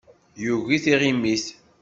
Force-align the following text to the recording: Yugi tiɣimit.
Yugi 0.43 0.77
tiɣimit. 0.83 1.45